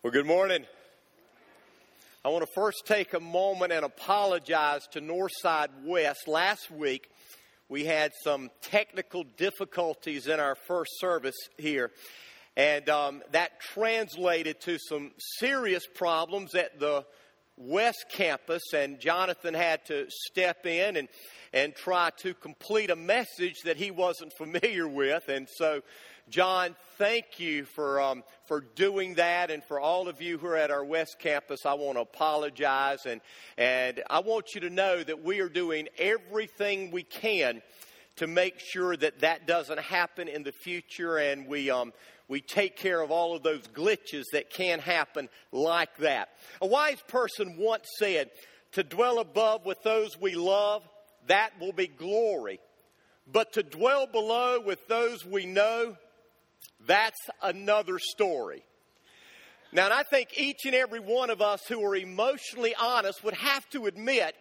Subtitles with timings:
[0.00, 0.64] Well, good morning.
[2.24, 6.28] I want to first take a moment and apologize to Northside West.
[6.28, 7.10] Last week,
[7.68, 11.90] we had some technical difficulties in our first service here,
[12.56, 17.04] and um, that translated to some serious problems at the
[17.56, 21.08] West Campus, and Jonathan had to step in and,
[21.52, 25.82] and try to complete a message that he wasn't familiar with, and so
[26.30, 29.50] John, thank you for, um, for doing that.
[29.50, 33.06] And for all of you who are at our West Campus, I want to apologize.
[33.06, 33.20] And,
[33.56, 37.62] and I want you to know that we are doing everything we can
[38.16, 41.16] to make sure that that doesn't happen in the future.
[41.16, 41.94] And we, um,
[42.28, 46.28] we take care of all of those glitches that can happen like that.
[46.60, 48.30] A wise person once said,
[48.72, 50.82] To dwell above with those we love,
[51.26, 52.60] that will be glory.
[53.30, 55.96] But to dwell below with those we know,
[56.86, 58.64] that's another story.
[59.72, 63.34] Now, and I think each and every one of us who are emotionally honest would
[63.34, 64.34] have to admit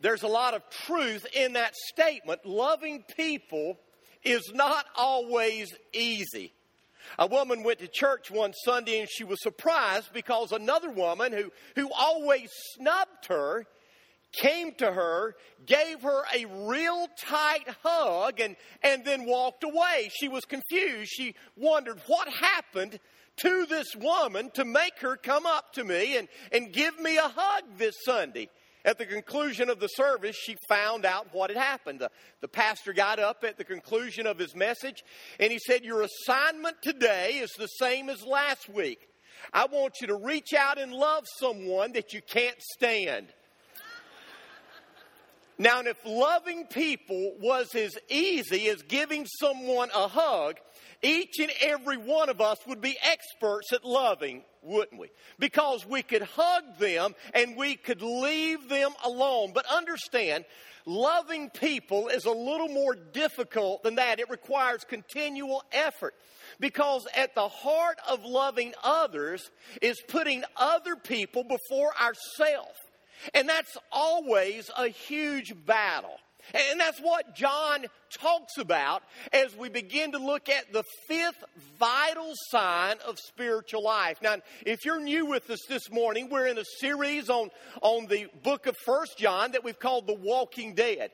[0.00, 2.46] there's a lot of truth in that statement.
[2.46, 3.78] Loving people
[4.24, 6.52] is not always easy.
[7.18, 11.50] A woman went to church one Sunday and she was surprised because another woman who,
[11.74, 13.66] who always snubbed her
[14.32, 20.10] came to her, gave her a real tight hug, and, and then walked away.
[20.14, 21.12] She was confused.
[21.12, 22.98] She wondered what happened
[23.38, 27.28] to this woman to make her come up to me and, and give me a
[27.28, 28.48] hug this Sunday.
[28.84, 32.00] At the conclusion of the service, she found out what had happened.
[32.00, 35.04] The, the, pastor got up at the conclusion of his message
[35.38, 39.08] and he said, Your assignment today is the same as last week.
[39.52, 43.28] I want you to reach out and love someone that you can't stand.
[45.58, 50.56] Now, if loving people was as easy as giving someone a hug,
[51.02, 55.08] each and every one of us would be experts at loving, wouldn't we?
[55.38, 59.52] Because we could hug them and we could leave them alone.
[59.52, 60.44] But understand,
[60.86, 64.20] loving people is a little more difficult than that.
[64.20, 66.14] It requires continual effort.
[66.60, 72.78] Because at the heart of loving others is putting other people before ourselves.
[73.34, 76.18] And that's always a huge battle.
[76.54, 79.02] And that's what John talks about
[79.32, 81.42] as we begin to look at the fifth
[81.78, 84.18] vital sign of spiritual life.
[84.22, 87.50] Now, if you're new with us this morning, we're in a series on,
[87.80, 91.12] on the book of First John that we've called The Walking Dead.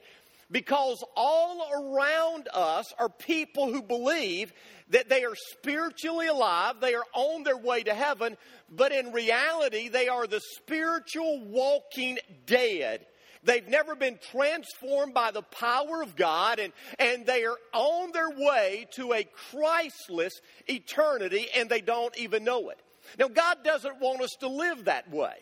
[0.50, 4.52] Because all around us are people who believe
[4.90, 8.36] that they are spiritually alive, they are on their way to heaven,
[8.70, 13.04] but in reality, they are the spiritual walking dead.
[13.44, 18.30] They've never been transformed by the power of God, and, and they are on their
[18.30, 22.80] way to a Christless eternity, and they don't even know it.
[23.18, 25.34] Now, God doesn't want us to live that way.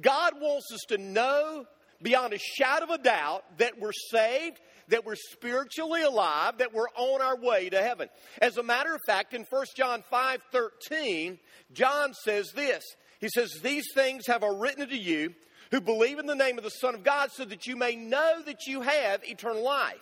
[0.00, 1.66] God wants us to know
[2.02, 6.90] beyond a shadow of a doubt that we're saved, that we're spiritually alive, that we're
[6.96, 8.08] on our way to heaven.
[8.40, 11.38] As a matter of fact, in 1 John 5 13,
[11.72, 12.84] John says this.
[13.20, 15.34] He says, These things have I written to you
[15.70, 18.42] who believe in the name of the Son of God so that you may know
[18.44, 19.96] that you have eternal life.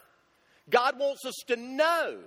[0.68, 2.18] God wants us to know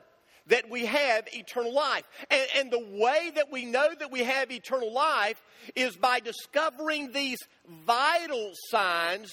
[0.47, 2.03] that we have eternal life.
[2.29, 5.41] And, and, the way that we know that we have eternal life
[5.75, 7.39] is by discovering these
[7.85, 9.31] vital signs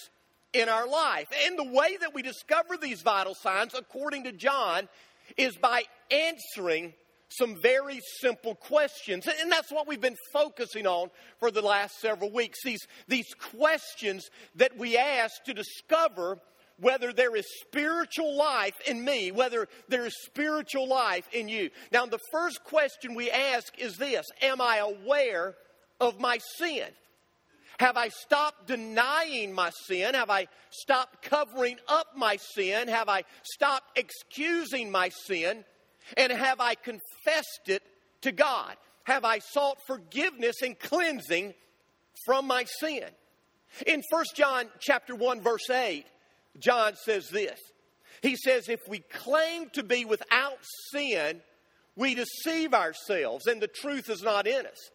[0.53, 1.29] in our life.
[1.47, 4.89] And the way that we discover these vital signs, according to John,
[5.37, 6.95] is by answering
[7.29, 9.27] some very simple questions.
[9.27, 12.59] And that's what we've been focusing on for the last several weeks.
[12.65, 16.39] These, these questions that we ask to discover
[16.79, 21.71] whether there is spiritual life in me, whether there is spiritual life in you.
[21.93, 25.55] Now, the first question we ask is this Am I aware
[26.01, 26.89] of my sin?
[27.83, 30.15] Have I stopped denying my sin?
[30.15, 32.87] Have I stopped covering up my sin?
[32.87, 35.65] Have I stopped excusing my sin?
[36.17, 37.83] And have I confessed it
[38.21, 38.77] to God?
[39.03, 41.55] Have I sought forgiveness and cleansing
[42.25, 43.03] from my sin?
[43.85, 46.05] In 1 John chapter 1 verse 8,
[46.61, 47.59] John says this.
[48.23, 50.59] He says if we claim to be without
[50.93, 51.41] sin,
[51.97, 54.91] we deceive ourselves and the truth is not in us.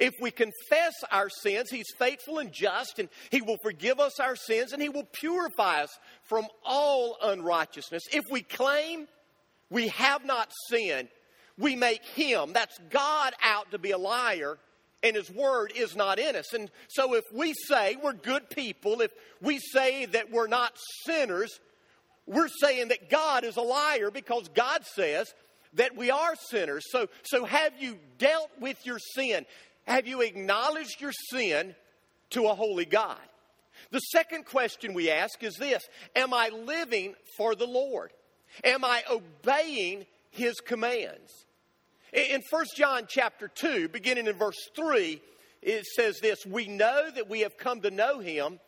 [0.00, 4.36] If we confess our sins, He's faithful and just, and He will forgive us our
[4.36, 5.90] sins, and He will purify us
[6.24, 8.02] from all unrighteousness.
[8.12, 9.06] If we claim
[9.70, 11.08] we have not sinned,
[11.58, 14.58] we make Him, that's God, out to be a liar,
[15.02, 16.52] and His Word is not in us.
[16.52, 20.72] And so if we say we're good people, if we say that we're not
[21.04, 21.58] sinners,
[22.26, 25.32] we're saying that God is a liar because God says
[25.76, 26.84] that we are sinners.
[26.90, 29.46] So, so have you dealt with your sin?
[29.86, 31.74] Have you acknowledged your sin
[32.30, 33.18] to a holy God?
[33.90, 35.82] The second question we ask is this
[36.14, 38.10] Am I living for the Lord?
[38.64, 41.46] Am I obeying his commands?
[42.12, 45.20] In 1 John chapter 2, beginning in verse 3,
[45.62, 48.58] it says this We know that we have come to know him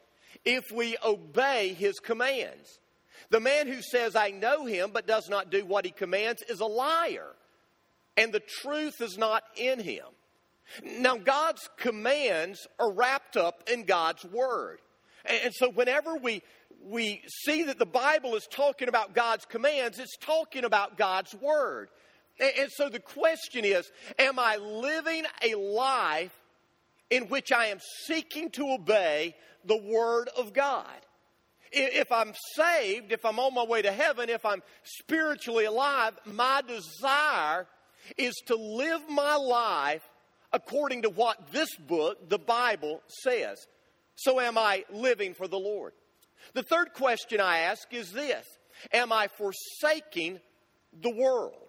[0.44, 2.78] if we obey his commands.
[3.30, 6.60] The man who says, I know him, but does not do what he commands, is
[6.60, 7.34] a liar,
[8.16, 10.06] and the truth is not in him.
[10.82, 14.80] Now, God's commands are wrapped up in God's word.
[15.24, 16.42] And so, whenever we,
[16.82, 21.88] we see that the Bible is talking about God's commands, it's talking about God's word.
[22.38, 26.38] And so, the question is Am I living a life
[27.10, 29.34] in which I am seeking to obey
[29.64, 30.86] the word of God?
[31.72, 36.62] If I'm saved, if I'm on my way to heaven, if I'm spiritually alive, my
[36.66, 37.66] desire
[38.16, 40.08] is to live my life
[40.52, 43.66] according to what this book, the Bible, says.
[44.14, 45.92] So, am I living for the Lord?
[46.54, 48.46] The third question I ask is this
[48.92, 50.40] Am I forsaking
[51.02, 51.67] the world?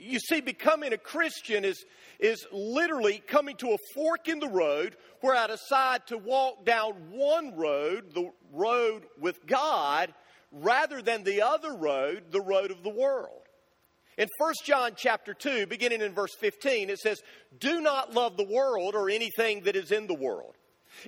[0.00, 1.84] You see, becoming a Christian is,
[2.18, 6.92] is literally coming to a fork in the road where I decide to walk down
[7.10, 10.14] one road, the road with God,
[10.52, 13.42] rather than the other road, the road of the world.
[14.16, 17.22] In 1 John chapter 2, beginning in verse 15, it says,
[17.60, 20.54] Do not love the world or anything that is in the world.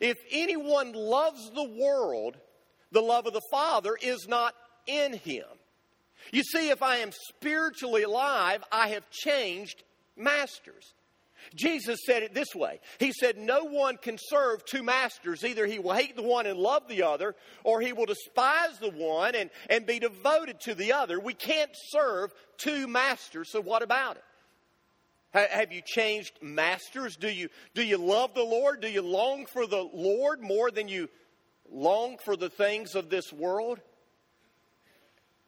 [0.01, 2.37] If anyone loves the world,
[2.93, 4.55] the love of the Father is not
[4.87, 5.45] in him.
[6.33, 9.83] You see, if I am spiritually alive, I have changed
[10.17, 10.95] masters.
[11.55, 15.45] Jesus said it this way He said, No one can serve two masters.
[15.45, 17.35] Either he will hate the one and love the other,
[17.65, 21.19] or he will despise the one and, and be devoted to the other.
[21.19, 24.25] We can't serve two masters, so what about it?
[25.33, 27.17] Have you changed masters?
[27.17, 28.81] Do you, do you love the Lord?
[28.81, 31.09] Do you long for the Lord more than you
[31.71, 33.79] long for the things of this world?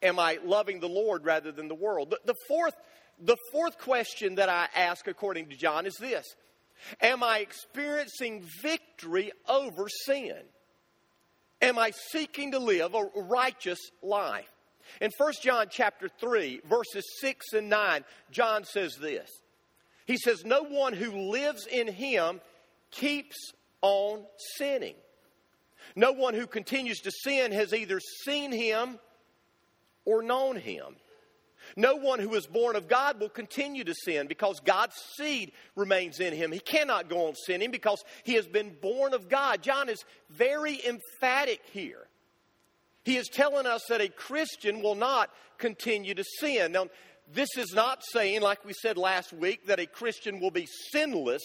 [0.03, 2.11] Am I loving the Lord rather than the world?
[2.11, 2.75] The, the, fourth,
[3.21, 6.35] the fourth question that I ask, according to John, is this
[7.01, 10.39] Am I experiencing victory over sin?
[11.61, 14.51] Am I seeking to live a righteous life?
[15.01, 19.31] In 1 John chapter 3, verses 6 and 9, John says this
[20.07, 22.41] he says, No one who lives in him
[22.91, 24.25] keeps on
[24.57, 24.95] sinning.
[25.95, 28.99] No one who continues to sin has either seen him
[30.05, 30.97] or known him.
[31.77, 36.21] No one who is born of God will continue to sin because God's seed remains
[36.21, 36.53] in him.
[36.53, 39.63] He cannot go on sinning because he has been born of God.
[39.63, 42.09] John is very emphatic here.
[43.05, 46.73] He is telling us that a Christian will not continue to sin.
[46.73, 46.87] Now,
[47.33, 51.43] this is not saying, like we said last week, that a Christian will be sinless,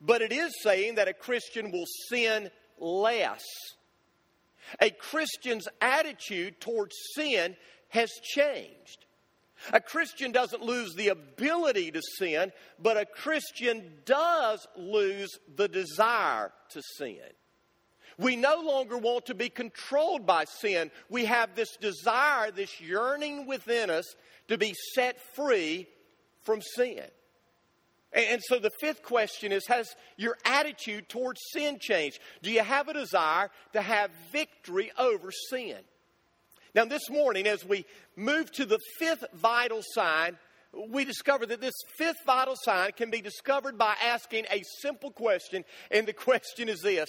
[0.00, 3.42] but it is saying that a Christian will sin less.
[4.80, 7.56] A Christian's attitude towards sin
[7.90, 9.06] has changed.
[9.72, 16.52] A Christian doesn't lose the ability to sin, but a Christian does lose the desire
[16.70, 17.18] to sin.
[18.18, 20.90] We no longer want to be controlled by sin.
[21.08, 24.04] We have this desire, this yearning within us
[24.48, 25.88] to be set free
[26.42, 27.04] from sin.
[28.14, 32.20] And so the fifth question is Has your attitude towards sin changed?
[32.42, 35.78] Do you have a desire to have victory over sin?
[36.74, 40.36] Now, this morning, as we move to the fifth vital sign,
[40.88, 45.64] we discover that this fifth vital sign can be discovered by asking a simple question,
[45.90, 47.08] and the question is this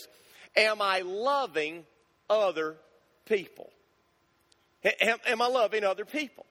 [0.55, 1.85] Am I loving
[2.29, 2.77] other
[3.25, 3.71] people?
[5.01, 6.45] Am, am I loving other people?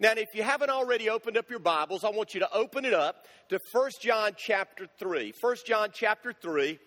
[0.00, 2.94] Now, if you haven't already opened up your Bibles, I want you to open it
[2.94, 5.32] up to 1 John chapter 3.
[5.40, 6.78] 1 John chapter 3.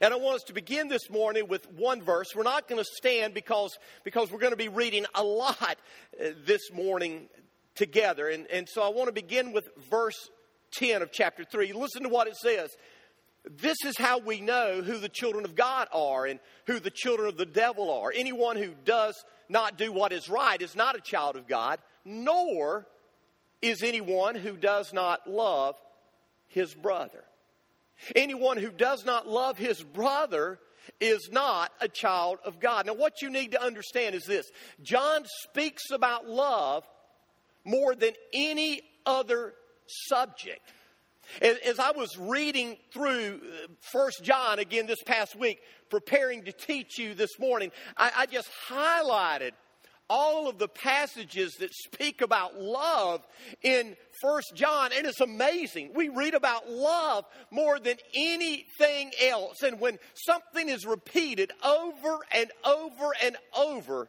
[0.00, 2.28] And I want us to begin this morning with one verse.
[2.34, 5.76] We're not going to stand because, because we're going to be reading a lot
[6.20, 7.28] uh, this morning
[7.74, 8.28] together.
[8.28, 10.30] And, and so I want to begin with verse
[10.74, 11.72] 10 of chapter 3.
[11.72, 12.70] Listen to what it says.
[13.44, 17.28] This is how we know who the children of God are and who the children
[17.28, 18.12] of the devil are.
[18.14, 19.14] Anyone who does
[19.48, 22.86] not do what is right is not a child of God nor
[23.60, 25.74] is anyone who does not love
[26.46, 27.24] his brother.
[28.14, 30.58] Anyone who does not love his brother
[31.00, 32.86] is not a child of God.
[32.86, 34.50] Now, what you need to understand is this
[34.82, 36.84] John speaks about love
[37.64, 39.54] more than any other
[39.86, 40.60] subject.
[41.42, 45.58] As I was reading through uh, First John again this past week,
[45.90, 49.50] preparing to teach you this morning, I, I just highlighted
[50.08, 53.26] all of the passages that speak about love
[53.62, 55.92] in First John, and it's amazing.
[55.94, 59.62] We read about love more than anything else.
[59.62, 64.08] And when something is repeated over and over and over,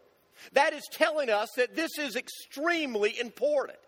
[0.54, 3.80] that is telling us that this is extremely important.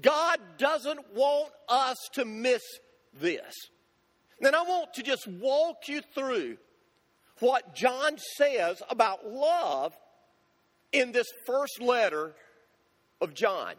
[0.00, 2.62] God doesn't want us to miss
[3.20, 3.54] this.
[4.40, 6.56] And I want to just walk you through
[7.40, 9.94] what John says about love
[10.92, 12.32] in this first letter
[13.20, 13.74] of John.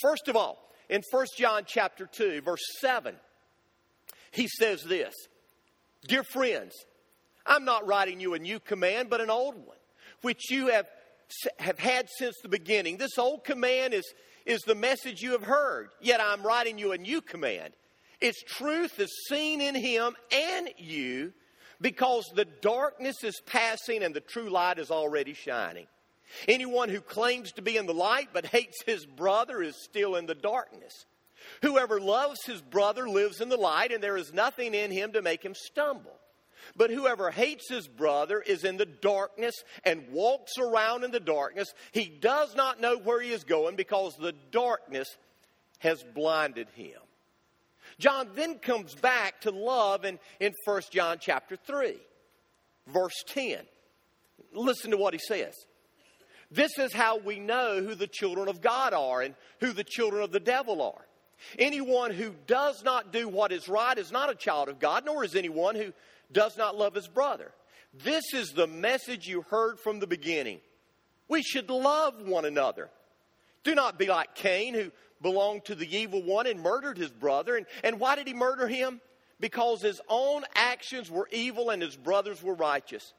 [0.00, 3.14] First of all, in 1 John chapter 2, verse 7,
[4.32, 5.14] he says this
[6.06, 6.74] Dear friends,
[7.46, 9.76] I'm not writing you a new command, but an old one,
[10.22, 10.86] which you have,
[11.58, 12.96] have had since the beginning.
[12.96, 14.12] This old command is,
[14.46, 17.74] is the message you have heard, yet I'm writing you a new command.
[18.20, 21.32] Its truth is seen in him and you
[21.80, 25.86] because the darkness is passing and the true light is already shining.
[26.48, 30.26] Anyone who claims to be in the light but hates his brother is still in
[30.26, 31.06] the darkness.
[31.62, 35.22] Whoever loves his brother lives in the light, and there is nothing in him to
[35.22, 36.16] make him stumble.
[36.76, 41.72] But whoever hates his brother is in the darkness and walks around in the darkness.
[41.92, 45.08] He does not know where he is going because the darkness
[45.78, 47.00] has blinded him.
[47.98, 51.96] John then comes back to love in, in 1 John chapter 3,
[52.86, 53.58] verse 10.
[54.52, 55.54] Listen to what he says.
[56.50, 60.22] This is how we know who the children of God are and who the children
[60.22, 61.06] of the devil are.
[61.58, 65.24] Anyone who does not do what is right is not a child of God, nor
[65.24, 65.92] is anyone who
[66.32, 67.52] does not love his brother.
[67.94, 70.60] This is the message you heard from the beginning.
[71.28, 72.90] We should love one another.
[73.62, 74.90] Do not be like Cain, who
[75.22, 77.56] belonged to the evil one and murdered his brother.
[77.56, 79.00] And, and why did he murder him?
[79.38, 83.12] Because his own actions were evil and his brothers were righteous.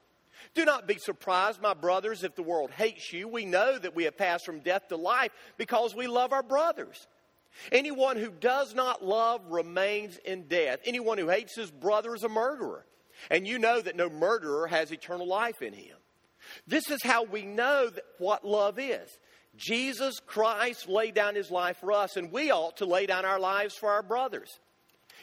[0.54, 3.28] Do not be surprised, my brothers, if the world hates you.
[3.28, 7.06] We know that we have passed from death to life because we love our brothers.
[7.70, 10.80] Anyone who does not love remains in death.
[10.84, 12.86] Anyone who hates his brother is a murderer.
[13.30, 15.96] And you know that no murderer has eternal life in him.
[16.66, 19.08] This is how we know what love is.
[19.56, 23.38] Jesus Christ laid down his life for us, and we ought to lay down our
[23.38, 24.58] lives for our brothers.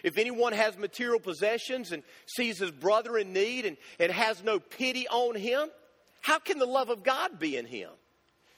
[0.03, 4.60] If anyone has material possessions and sees his brother in need and, and has no
[4.60, 5.70] pity on him,
[6.22, 7.89] how can the love of God be in him?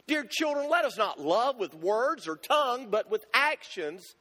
[0.07, 4.15] Dear children, let us not love with words or tongue, but with actions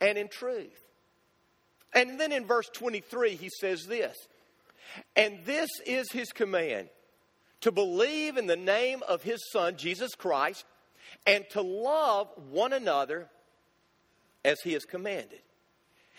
[0.00, 0.80] and in truth.
[1.92, 4.16] And then in verse 23, he says this
[5.16, 6.88] And this is his command
[7.60, 10.64] to believe in the name of his Son, Jesus Christ,
[11.26, 13.28] and to love one another
[14.44, 15.40] as he has commanded.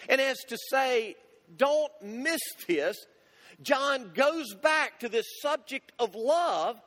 [0.10, 1.16] And as to say,
[1.56, 2.98] don't miss this,
[3.62, 6.80] John goes back to this subject of love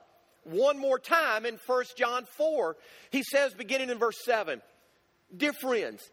[0.44, 2.76] one more time in 1 John 4.
[3.10, 4.60] He says, beginning in verse 7,
[5.36, 6.08] Dear friends,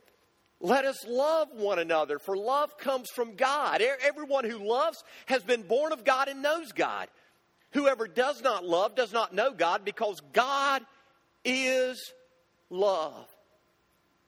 [0.60, 3.82] let us love one another, for love comes from God.
[3.82, 7.10] Everyone who loves has been born of God and knows God.
[7.72, 10.84] Whoever does not love does not know God, because God
[11.44, 12.14] is
[12.70, 13.28] love.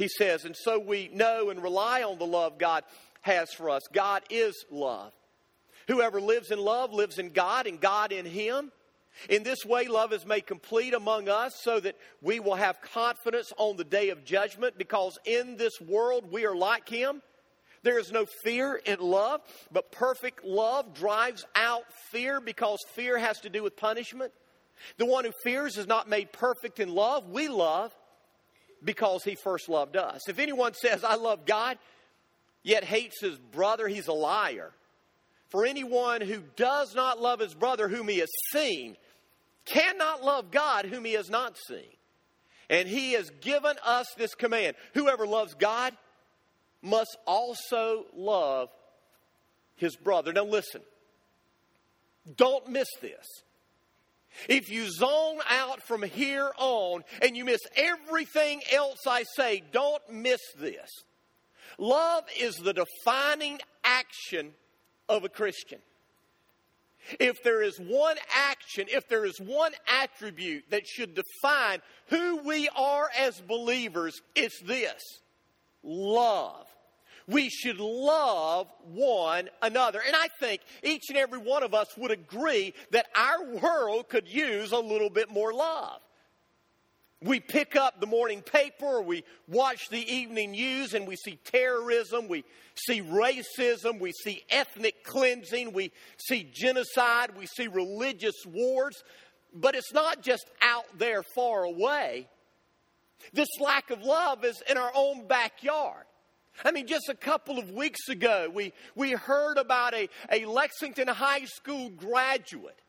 [0.00, 2.84] he says, and so we know and rely on the love God
[3.20, 3.82] has for us.
[3.92, 5.12] God is love.
[5.88, 8.72] Whoever lives in love lives in God and God in him.
[9.28, 13.52] In this way, love is made complete among us so that we will have confidence
[13.58, 17.20] on the day of judgment because in this world we are like him.
[17.82, 23.38] There is no fear in love, but perfect love drives out fear because fear has
[23.40, 24.32] to do with punishment.
[24.96, 27.28] The one who fears is not made perfect in love.
[27.28, 27.92] We love
[28.84, 30.28] because he first loved us.
[30.28, 31.78] If anyone says, I love God,
[32.62, 34.72] yet hates his brother, he's a liar.
[35.48, 38.96] For anyone who does not love his brother whom he has seen
[39.64, 41.90] cannot love God whom he has not seen.
[42.68, 45.96] And he has given us this command whoever loves God
[46.82, 48.68] must also love
[49.74, 50.32] his brother.
[50.32, 50.82] Now, listen,
[52.36, 53.26] don't miss this.
[54.48, 60.02] If you zone out from here on and you miss everything else I say, don't
[60.10, 60.90] miss this.
[61.78, 64.52] Love is the defining action
[65.08, 65.78] of a Christian.
[67.18, 72.68] If there is one action, if there is one attribute that should define who we
[72.76, 75.02] are as believers, it's this
[75.82, 76.66] love.
[77.30, 80.00] We should love one another.
[80.04, 84.26] And I think each and every one of us would agree that our world could
[84.26, 86.00] use a little bit more love.
[87.22, 92.28] We pick up the morning paper, we watch the evening news, and we see terrorism,
[92.28, 92.44] we
[92.74, 99.04] see racism, we see ethnic cleansing, we see genocide, we see religious wars.
[99.52, 102.26] But it's not just out there far away.
[103.34, 106.06] This lack of love is in our own backyard.
[106.64, 111.08] I mean, just a couple of weeks ago, we, we heard about a, a Lexington
[111.08, 112.80] High School graduate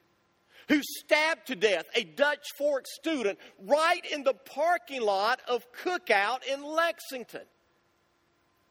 [0.68, 6.46] who stabbed to death a Dutch Fork student right in the parking lot of Cookout
[6.46, 7.42] in Lexington.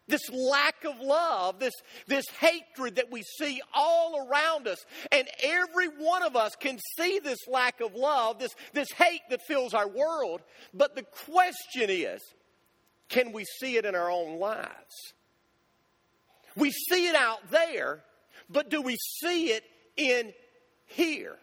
[0.09, 1.75] This lack of love, this,
[2.09, 4.85] this hatred that we see all around us.
[5.12, 9.40] And every one of us can see this lack of love, this, this hate that
[9.47, 10.40] fills our world.
[10.75, 12.20] But the question is
[13.11, 15.12] can we see it in our own lives?
[16.57, 18.02] We see it out there,
[18.49, 19.64] but do we see it
[19.97, 20.33] in
[20.87, 21.37] here?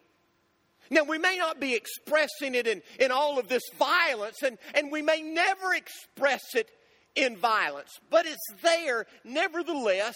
[0.90, 4.92] Now, we may not be expressing it in, in all of this violence, and, and
[4.92, 6.70] we may never express it
[7.16, 10.16] in violence, but it's there, nevertheless,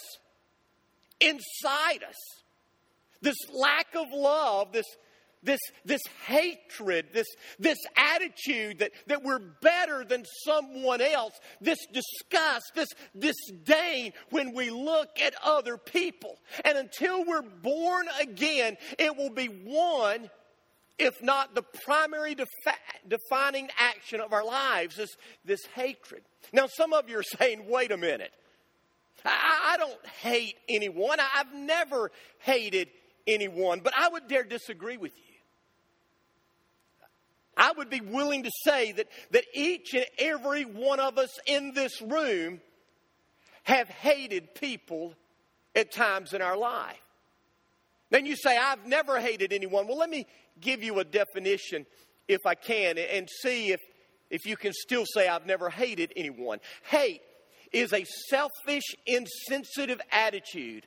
[1.20, 2.16] inside us.
[3.20, 4.86] This lack of love, this,
[5.42, 7.26] this, this hatred, this,
[7.58, 14.70] this attitude that, that we're better than someone else, this disgust, this disdain when we
[14.70, 16.36] look at other people.
[16.64, 20.30] And until we're born again, it will be one,
[20.98, 22.48] if not the primary defi-
[23.08, 26.22] defining action of our lives, is this hatred.
[26.52, 28.32] Now, some of you are saying, wait a minute.
[29.24, 31.18] I, don't hate anyone.
[31.36, 32.88] I've never hated
[33.26, 35.31] anyone, but I would dare disagree with you.
[37.56, 41.72] I would be willing to say that, that each and every one of us in
[41.74, 42.60] this room
[43.64, 45.14] have hated people
[45.74, 46.96] at times in our life.
[48.10, 49.86] Then you say, I've never hated anyone.
[49.86, 50.26] Well, let me
[50.60, 51.86] give you a definition
[52.28, 53.80] if I can and see if,
[54.30, 56.60] if you can still say, I've never hated anyone.
[56.84, 57.22] Hate
[57.72, 60.86] is a selfish, insensitive attitude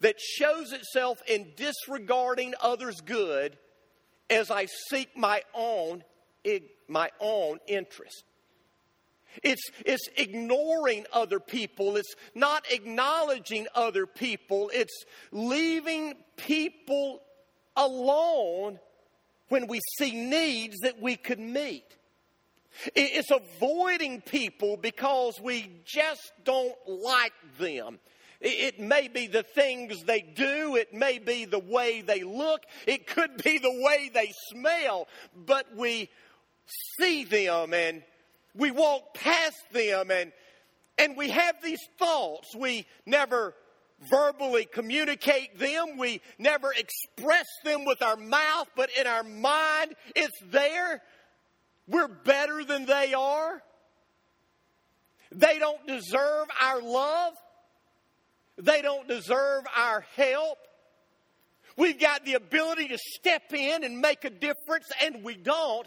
[0.00, 3.56] that shows itself in disregarding others' good
[4.30, 6.04] as I seek my own,
[6.88, 8.24] my own interest.
[9.42, 11.96] It's, it's ignoring other people.
[11.96, 14.70] It's not acknowledging other people.
[14.72, 17.22] It's leaving people
[17.76, 18.80] alone
[19.48, 21.84] when we see needs that we could meet.
[22.94, 27.98] It's avoiding people because we just don't like them.
[28.40, 30.76] It may be the things they do.
[30.76, 32.62] It may be the way they look.
[32.86, 35.08] It could be the way they smell.
[35.36, 36.08] But we
[36.98, 38.02] see them and
[38.54, 40.32] we walk past them and,
[40.96, 42.54] and we have these thoughts.
[42.56, 43.54] We never
[44.10, 45.98] verbally communicate them.
[45.98, 51.02] We never express them with our mouth, but in our mind, it's there.
[51.86, 53.62] We're better than they are.
[55.32, 57.34] They don't deserve our love.
[58.62, 60.58] They don't deserve our help.
[61.76, 65.86] We've got the ability to step in and make a difference, and we don't.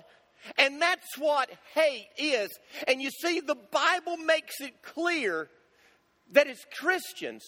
[0.58, 2.50] And that's what hate is.
[2.88, 5.50] And you see, the Bible makes it clear
[6.32, 7.44] that as Christians,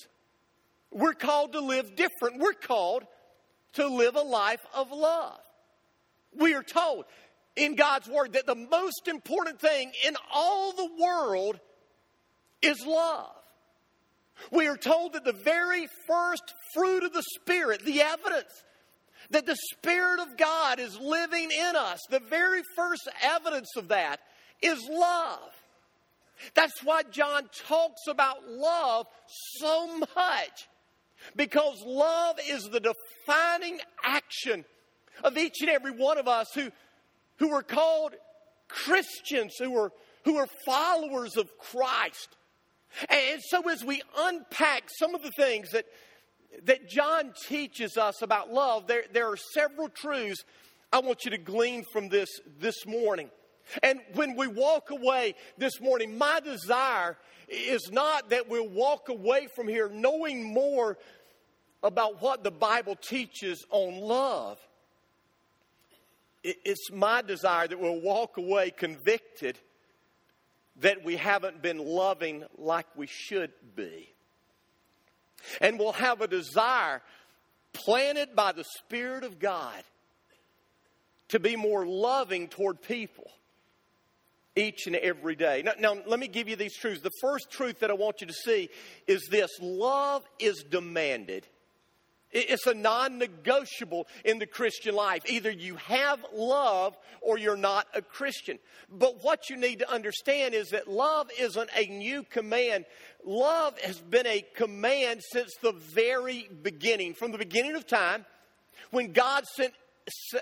[0.92, 2.40] we're called to live different.
[2.40, 3.04] We're called
[3.74, 5.40] to live a life of love.
[6.38, 7.06] We are told
[7.56, 11.60] in God's Word that the most important thing in all the world
[12.62, 13.32] is love.
[14.52, 18.64] We are told that the very first fruit of the Spirit, the evidence
[19.32, 24.20] that the Spirit of God is living in us, the very first evidence of that
[24.62, 25.52] is love.
[26.54, 29.08] That's why John talks about love
[29.58, 30.68] so much.
[31.36, 34.66] Because love is the defining action
[35.24, 36.72] of each and every one of us who,
[37.38, 38.14] who are called
[38.68, 39.92] Christians, who are,
[40.26, 42.36] who are followers of Christ.
[43.10, 45.86] And so, as we unpack some of the things that,
[46.64, 50.44] that John teaches us about love, there, there are several truths
[50.94, 52.30] I want you to glean from this
[52.60, 53.30] this morning.
[53.84, 57.18] And when we walk away this morning, my desire
[57.50, 60.98] is not that we'll walk away from here knowing more
[61.84, 64.58] about what the Bible teaches on love.
[66.44, 69.58] It's my desire that we'll walk away convicted
[70.82, 74.10] that we haven't been loving like we should be.
[75.62, 77.02] And we'll have a desire
[77.74, 79.84] planted by the Spirit of God
[81.30, 83.30] to be more loving toward people
[84.56, 85.62] each and every day.
[85.64, 87.02] Now, now, let me give you these truths.
[87.02, 88.70] The first truth that I want you to see
[89.06, 91.46] is this love is demanded.
[92.36, 95.24] It's a non negotiable in the Christian life.
[95.26, 98.60] Either you have love or you're not a Christian.
[98.92, 102.86] But what you need to understand is that love isn't a new command.
[103.26, 107.14] Love has been a command since the very beginning.
[107.14, 108.26] From the beginning of time,
[108.92, 109.74] when God sent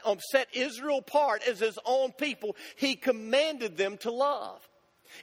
[0.03, 4.67] um, set Israel apart as his own people, he commanded them to love.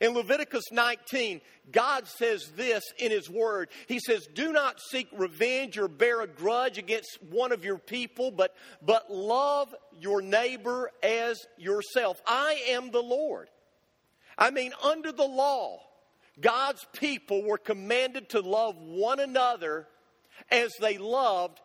[0.01, 1.41] In Leviticus 19,
[1.73, 3.69] God says this in His Word.
[3.87, 8.31] He says, Do not seek revenge or bear a grudge against one of your people,
[8.31, 12.21] but, but love your neighbor as yourself.
[12.27, 13.49] I am the Lord.
[14.39, 15.81] I mean, under the law,
[16.41, 19.87] God's people were commanded to love one another
[20.51, 21.61] as they loved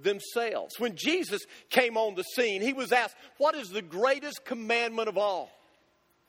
[0.00, 0.78] themselves.
[0.78, 5.18] When Jesus came on the scene, he was asked, What is the greatest commandment of
[5.18, 5.50] all?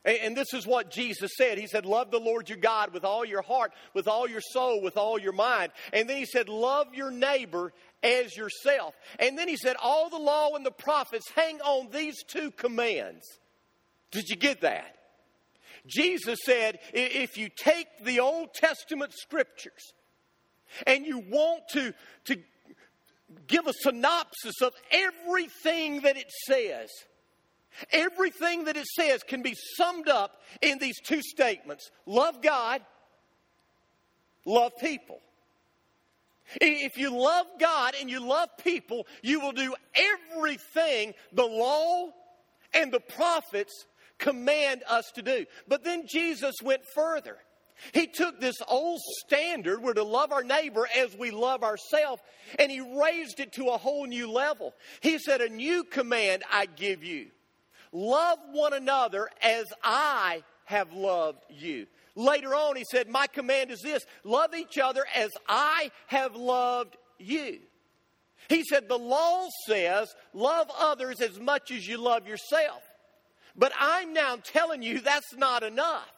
[0.06, 1.58] And this is what Jesus said.
[1.58, 4.82] He said, Love the Lord your God with all your heart, with all your soul,
[4.82, 5.72] with all your mind.
[5.94, 7.72] And then he said, Love your neighbor
[8.04, 8.96] as yourself.
[9.18, 13.24] And then he said, All the law and the prophets hang on these two commands.
[14.12, 14.94] Did you get that?
[15.88, 19.94] Jesus said, If you take the Old Testament scriptures
[20.86, 21.94] and you want to,
[22.26, 22.38] to
[23.48, 26.90] give a synopsis of everything that it says,
[27.92, 32.82] Everything that it says can be summed up in these two statements love God,
[34.46, 35.20] love people.
[36.62, 42.10] If you love God and you love people, you will do everything the law
[42.74, 43.86] and the prophets
[44.20, 45.46] command us to do.
[45.68, 47.38] But then Jesus went further.
[47.92, 52.22] He took this old standard, we're to love our neighbor as we love ourselves,
[52.60, 54.74] and he raised it to a whole new level.
[55.02, 57.28] He said, A new command I give you
[57.94, 61.86] Love one another as I have loved you.
[62.16, 66.98] Later on, he said, My command is this love each other as I have loved
[67.20, 67.60] you.
[68.50, 72.82] He said, The law says, love others as much as you love yourself.
[73.56, 76.12] But I'm now telling you that's not enough.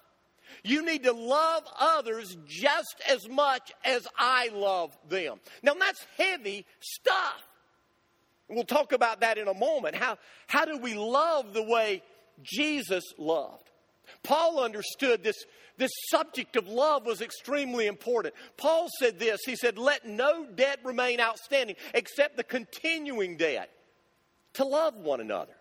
[0.63, 5.39] You need to love others just as much as I love them.
[5.61, 7.43] Now, that's heavy stuff.
[8.47, 9.95] We'll talk about that in a moment.
[9.95, 12.03] How, how do we love the way
[12.43, 13.69] Jesus loved?
[14.23, 15.45] Paul understood this,
[15.77, 18.35] this subject of love was extremely important.
[18.57, 23.69] Paul said this He said, Let no debt remain outstanding except the continuing debt
[24.53, 25.53] to love one another.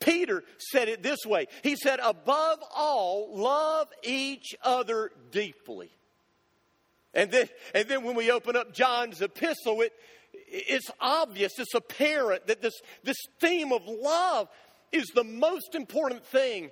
[0.00, 5.90] Peter said it this way He said, Above all, love each other deeply.
[7.14, 9.92] And then, and then when we open up John's epistle, it,
[10.52, 14.48] it's obvious, it's apparent that this, this theme of love
[14.92, 16.70] is the most important thing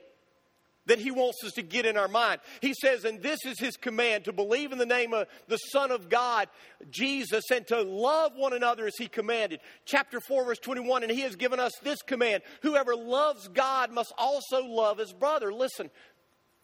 [0.87, 2.41] that he wants us to get in our mind.
[2.61, 5.91] He says, and this is his command to believe in the name of the Son
[5.91, 6.49] of God,
[6.91, 9.61] Jesus, and to love one another as he commanded.
[9.85, 14.13] Chapter 4, verse 21, and he has given us this command whoever loves God must
[14.19, 15.53] also love his brother.
[15.53, 15.91] Listen,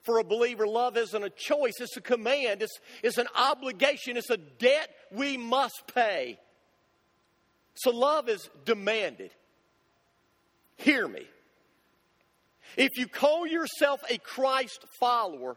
[0.03, 4.31] for a believer, love isn't a choice, it's a command, it's, it's an obligation, it's
[4.31, 6.39] a debt we must pay.
[7.77, 9.31] So love is demanded.
[10.77, 11.27] Hear me.
[12.77, 15.57] If you call yourself a Christ follower,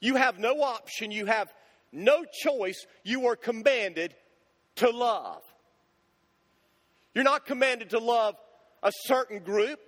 [0.00, 1.52] you have no option, you have
[1.92, 4.14] no choice, you are commanded
[4.76, 5.42] to love.
[7.14, 8.36] You're not commanded to love
[8.82, 9.78] a certain group.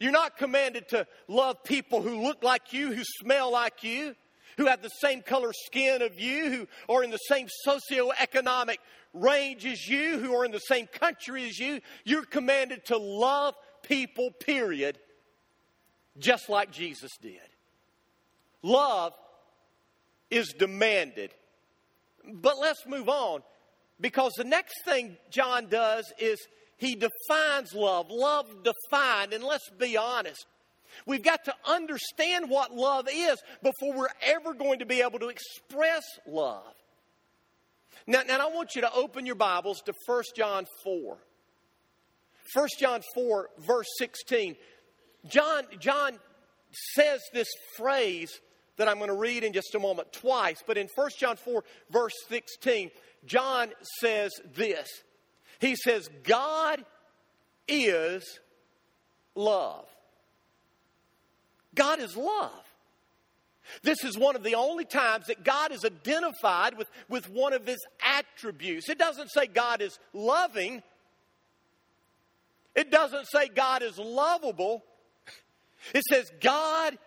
[0.00, 4.14] You're not commanded to love people who look like you, who smell like you,
[4.58, 8.76] who have the same color skin of you, who are in the same socioeconomic
[9.14, 11.80] range as you, who are in the same country as you.
[12.04, 14.98] You're commanded to love people, period,
[16.18, 17.40] just like Jesus did.
[18.62, 19.14] Love
[20.30, 21.32] is demanded.
[22.30, 23.42] But let's move on
[24.00, 26.38] because the next thing John does is
[26.78, 28.10] he defines love.
[28.10, 30.46] Love defined, and let's be honest.
[31.06, 35.28] We've got to understand what love is before we're ever going to be able to
[35.28, 36.74] express love.
[38.06, 41.18] Now, now I want you to open your Bibles to 1 John 4.
[42.54, 44.56] 1 John 4, verse 16.
[45.26, 46.18] John, John
[46.94, 48.40] says this phrase
[48.76, 51.62] that I'm going to read in just a moment twice, but in 1 John 4,
[51.90, 52.90] verse 16,
[53.26, 53.70] John
[54.00, 54.88] says this.
[55.60, 56.84] He says, God
[57.66, 58.38] is
[59.34, 59.86] love.
[61.74, 62.64] God is love.
[63.82, 67.66] This is one of the only times that God is identified with, with one of
[67.66, 68.88] his attributes.
[68.88, 70.82] It doesn't say God is loving,
[72.74, 74.84] it doesn't say God is lovable.
[75.94, 76.98] It says God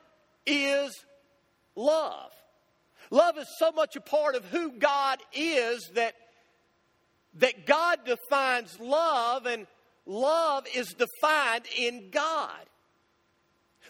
[0.45, 0.91] is
[1.75, 2.31] love.
[3.09, 6.13] Love is so much a part of who God is that,
[7.35, 9.67] that God defines love and
[10.05, 12.65] love is defined in God.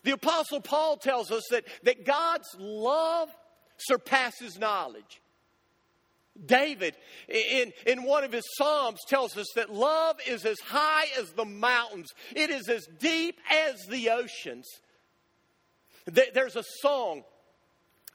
[0.03, 3.29] The Apostle Paul tells us that, that God's love
[3.77, 5.21] surpasses knowledge.
[6.45, 6.95] David,
[7.27, 11.45] in, in one of his Psalms, tells us that love is as high as the
[11.45, 14.65] mountains, it is as deep as the oceans.
[16.05, 17.23] There's a song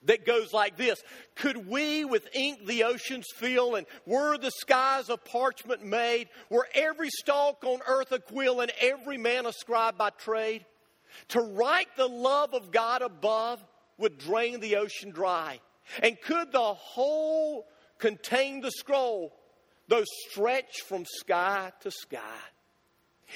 [0.04, 1.02] that goes like this
[1.34, 6.68] Could we with ink the oceans fill, and were the skies of parchment made, were
[6.74, 10.64] every stalk on earth a quill, and every man a scribe by trade?
[11.28, 13.64] To write the love of God above
[13.98, 15.60] would drain the ocean dry.
[16.02, 17.66] And could the whole
[17.98, 19.32] contain the scroll,
[19.88, 22.40] though stretched from sky to sky?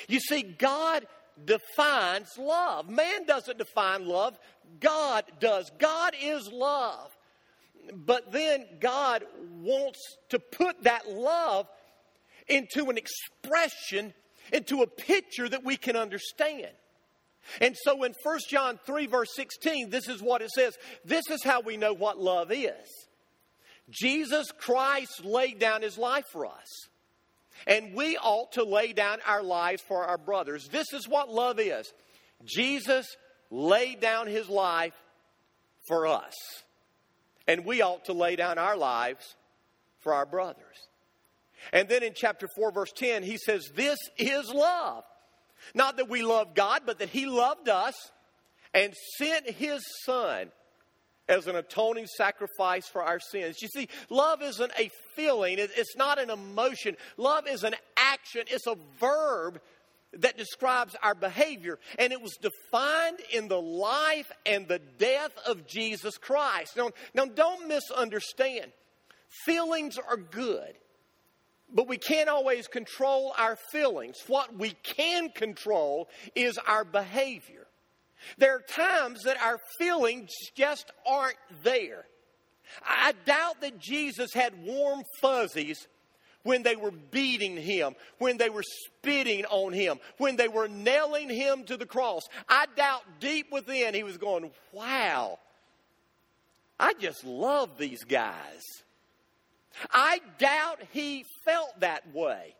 [0.08, 1.06] You see, God
[1.44, 2.88] defines love.
[2.88, 4.38] Man doesn't define love,
[4.78, 5.70] God does.
[5.78, 7.10] God is love.
[7.92, 9.24] But then God
[9.62, 11.66] wants to put that love
[12.46, 14.12] into an expression,
[14.52, 16.68] into a picture that we can understand.
[17.60, 20.76] And so in 1 John 3, verse 16, this is what it says.
[21.04, 23.06] This is how we know what love is.
[23.90, 26.88] Jesus Christ laid down his life for us.
[27.66, 30.68] And we ought to lay down our lives for our brothers.
[30.68, 31.92] This is what love is.
[32.44, 33.06] Jesus
[33.50, 34.94] laid down his life
[35.88, 36.34] for us.
[37.46, 39.34] And we ought to lay down our lives
[39.98, 40.64] for our brothers.
[41.72, 45.04] And then in chapter 4, verse 10, he says, This is love.
[45.74, 47.94] Not that we love God, but that He loved us
[48.74, 50.50] and sent His Son
[51.28, 53.62] as an atoning sacrifice for our sins.
[53.62, 56.96] You see, love isn't a feeling, it's not an emotion.
[57.16, 59.60] Love is an action, it's a verb
[60.14, 61.78] that describes our behavior.
[61.98, 66.76] And it was defined in the life and the death of Jesus Christ.
[66.76, 68.72] Now, now don't misunderstand.
[69.44, 70.74] Feelings are good.
[71.72, 74.16] But we can't always control our feelings.
[74.26, 77.66] What we can control is our behavior.
[78.38, 82.06] There are times that our feelings just aren't there.
[82.84, 85.86] I doubt that Jesus had warm fuzzies
[86.42, 91.28] when they were beating him, when they were spitting on him, when they were nailing
[91.28, 92.22] him to the cross.
[92.48, 95.38] I doubt deep within he was going, Wow,
[96.78, 98.62] I just love these guys.
[99.90, 102.54] I doubt he felt that way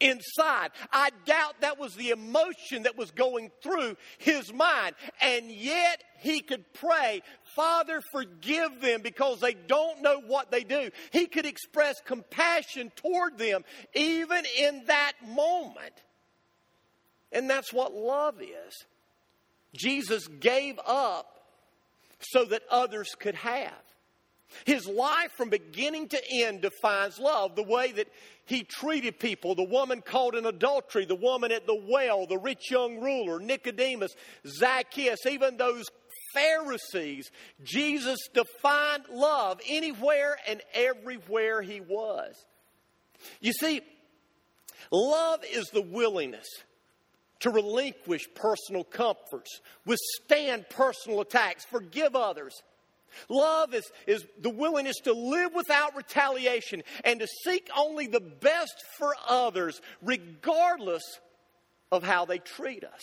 [0.00, 0.70] inside.
[0.92, 4.94] I doubt that was the emotion that was going through his mind.
[5.20, 7.22] And yet he could pray,
[7.56, 10.90] Father, forgive them because they don't know what they do.
[11.10, 15.94] He could express compassion toward them even in that moment.
[17.32, 18.84] And that's what love is.
[19.76, 21.26] Jesus gave up
[22.20, 23.72] so that others could have.
[24.64, 27.54] His life from beginning to end defines love.
[27.54, 28.08] The way that
[28.46, 32.70] he treated people, the woman caught in adultery, the woman at the well, the rich
[32.70, 34.14] young ruler, Nicodemus,
[34.46, 35.86] Zacchaeus, even those
[36.34, 37.30] Pharisees,
[37.62, 42.34] Jesus defined love anywhere and everywhere he was.
[43.40, 43.82] You see,
[44.90, 46.46] love is the willingness
[47.40, 52.54] to relinquish personal comforts, withstand personal attacks, forgive others,
[53.28, 58.84] Love is, is the willingness to live without retaliation and to seek only the best
[58.98, 61.02] for others, regardless
[61.90, 63.02] of how they treat us.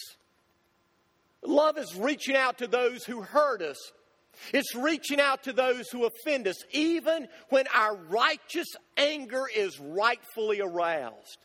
[1.44, 3.78] Love is reaching out to those who hurt us.
[4.54, 10.62] It's reaching out to those who offend us, even when our righteous anger is rightfully
[10.62, 11.38] aroused.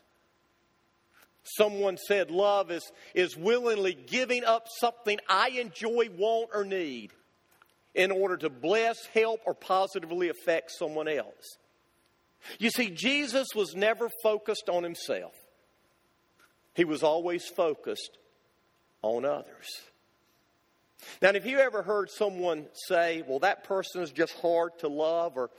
[1.43, 7.11] Someone said love is, is willingly giving up something I enjoy, want, or need
[7.93, 11.57] in order to bless, help, or positively affect someone else.
[12.57, 15.33] You see, Jesus was never focused on himself,
[16.73, 18.17] he was always focused
[19.01, 19.67] on others.
[21.21, 25.33] Now, have you ever heard someone say, well, that person is just hard to love,
[25.35, 25.49] or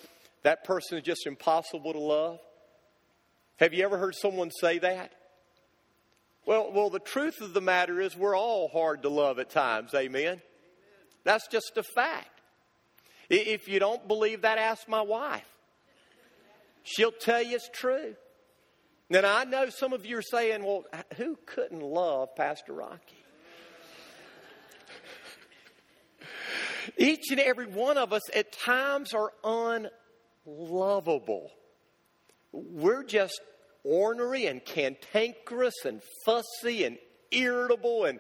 [0.43, 2.39] that person is just impossible to love?
[3.57, 5.13] Have you ever heard someone say that?
[6.47, 9.95] Well, well, the truth of the matter is we're all hard to love at times,
[9.95, 10.41] amen?
[11.25, 12.41] That's just a fact.
[13.31, 15.49] If you don't believe that, ask my wife.
[16.83, 18.15] She'll tell you it's true.
[19.09, 20.85] Now, I know some of you are saying, well,
[21.17, 23.23] who couldn't love Pastor Rocky?
[26.99, 29.33] Each and every one of us at times are
[30.45, 31.51] unlovable.
[32.53, 33.41] We're just
[33.85, 36.99] ornery and cantankerous and fussy and
[37.31, 38.19] irritable, and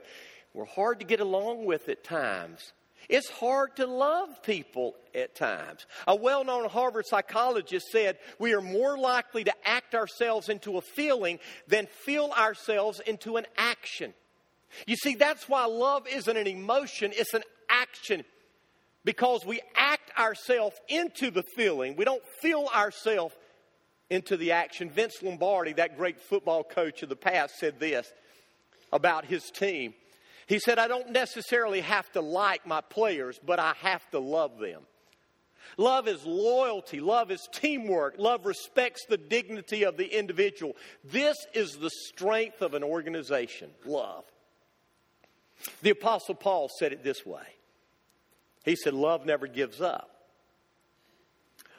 [0.54, 2.72] we're hard to get along with at times.
[3.08, 5.86] It's hard to love people at times.
[6.06, 10.80] A well known Harvard psychologist said we are more likely to act ourselves into a
[10.80, 11.38] feeling
[11.68, 14.14] than feel ourselves into an action.
[14.86, 18.24] You see, that's why love isn't an emotion, it's an action.
[19.04, 23.34] Because we act ourselves into the feeling, we don't feel ourselves
[24.10, 24.90] into the action.
[24.90, 28.12] Vince Lombardi, that great football coach of the past, said this
[28.92, 29.94] about his team.
[30.46, 34.58] He said, I don't necessarily have to like my players, but I have to love
[34.58, 34.82] them.
[35.76, 37.00] Love is loyalty.
[37.00, 38.16] Love is teamwork.
[38.18, 40.76] Love respects the dignity of the individual.
[41.04, 44.24] This is the strength of an organization love.
[45.82, 47.46] The Apostle Paul said it this way
[48.64, 50.10] He said, Love never gives up.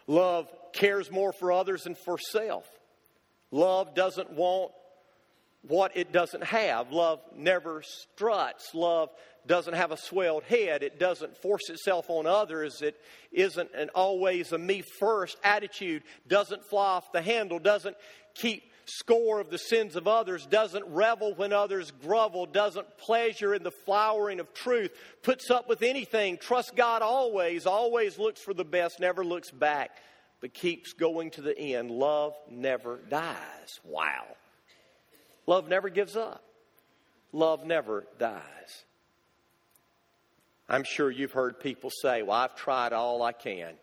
[0.08, 2.68] Love cares more for others than for self.
[3.52, 4.72] Love doesn't want
[5.68, 6.92] what it doesn't have.
[6.92, 8.74] Love never struts.
[8.74, 9.10] Love
[9.46, 10.84] doesn't have a swelled head.
[10.84, 12.82] It doesn't force itself on others.
[12.82, 12.96] It
[13.32, 16.04] isn't an always a me first attitude.
[16.28, 17.60] Doesn't fly off the handle.
[17.60, 17.96] Doesn't
[18.36, 20.46] keep score of the sins of others.
[20.46, 22.46] Doesn't revel when others grovel.
[22.46, 24.92] Doesn't pleasure in the flowering of truth.
[25.24, 26.38] Puts up with anything.
[26.38, 27.66] Trusts God always.
[27.66, 29.00] Always looks for the best.
[29.00, 29.92] Never looks back.
[30.42, 31.90] But keeps going to the end.
[31.90, 33.80] Love never dies.
[33.86, 34.26] Wow.
[35.46, 36.44] Love never gives up,
[37.32, 38.86] love never dies.
[40.70, 43.74] I'm sure you've heard people say, Well, I've tried all I can.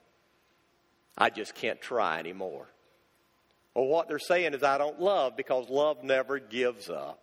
[1.17, 2.67] I just can't try anymore.
[3.75, 7.21] Well, what they're saying is, I don't love because love never gives up.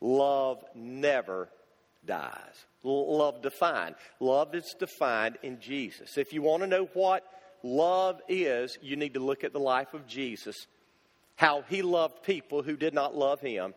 [0.00, 1.48] Love never
[2.04, 2.66] dies.
[2.82, 3.94] Love defined.
[4.18, 6.18] Love is defined in Jesus.
[6.18, 7.24] If you want to know what
[7.62, 10.66] love is, you need to look at the life of Jesus
[11.40, 13.72] how he loved people who did not love him,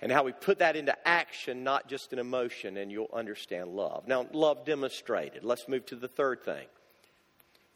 [0.00, 4.08] and how he put that into action, not just an emotion, and you'll understand love.
[4.08, 5.44] Now, love demonstrated.
[5.44, 6.66] Let's move to the third thing.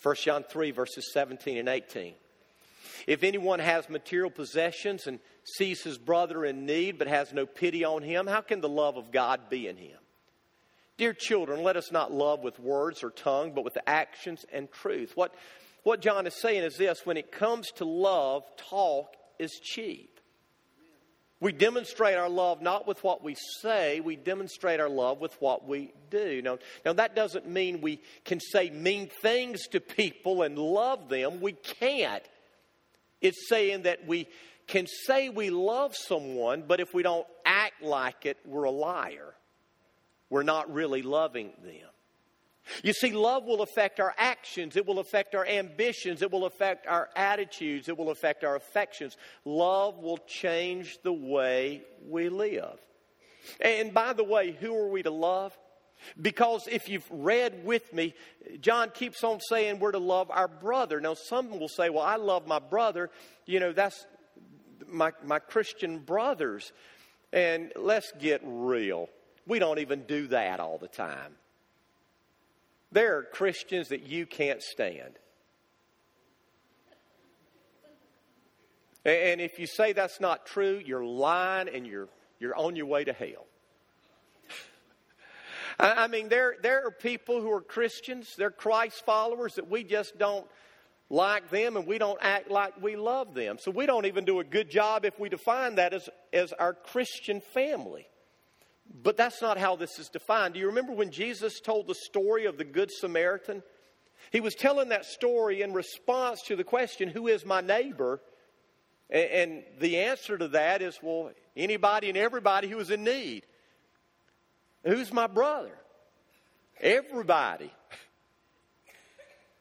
[0.02, 2.12] 1 John 3, verses 17 and 18.
[3.06, 7.84] If anyone has material possessions and sees his brother in need but has no pity
[7.84, 9.98] on him, how can the love of God be in him?
[10.98, 15.12] Dear children, let us not love with words or tongue, but with actions and truth.
[15.14, 15.32] What
[15.82, 20.20] what John is saying is this when it comes to love, talk is cheap.
[21.40, 25.66] We demonstrate our love not with what we say, we demonstrate our love with what
[25.66, 26.42] we do.
[26.42, 31.40] Now, now, that doesn't mean we can say mean things to people and love them.
[31.40, 32.22] We can't.
[33.22, 34.28] It's saying that we
[34.66, 39.34] can say we love someone, but if we don't act like it, we're a liar.
[40.28, 41.88] We're not really loving them.
[42.82, 46.86] You see, love will affect our actions, it will affect our ambitions, it will affect
[46.86, 49.16] our attitudes, it will affect our affections.
[49.44, 52.78] Love will change the way we live.
[53.60, 55.56] And by the way, who are we to love?
[56.20, 58.14] Because if you've read with me,
[58.60, 61.00] John keeps on saying we're to love our brother.
[61.00, 63.10] Now, some will say, well, I love my brother.
[63.46, 64.06] You know, that's
[64.88, 66.72] my, my Christian brothers.
[67.32, 69.08] And let's get real.
[69.46, 71.34] We don't even do that all the time.
[72.92, 75.18] There are Christians that you can't stand.
[79.04, 83.04] And if you say that's not true, you're lying and you're, you're on your way
[83.04, 83.46] to hell.
[85.80, 90.18] I mean, there, there are people who are Christians, they're Christ followers that we just
[90.18, 90.46] don't
[91.08, 93.56] like them and we don't act like we love them.
[93.58, 96.74] So we don't even do a good job if we define that as, as our
[96.74, 98.06] Christian family.
[98.92, 100.54] But that's not how this is defined.
[100.54, 103.62] Do you remember when Jesus told the story of the Good Samaritan?
[104.32, 108.20] He was telling that story in response to the question, Who is my neighbor?
[109.08, 113.44] And the answer to that is, Well, anybody and everybody who is in need.
[114.84, 115.76] Who's my brother?
[116.80, 117.70] Everybody.